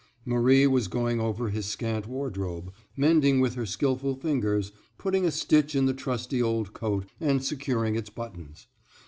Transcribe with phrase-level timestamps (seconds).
[0.25, 5.75] Marie was going over his scant wardrobe, mending with her skilful fingers, putting a stitch
[5.75, 8.65] in the trusty old coat, and securing its buttons.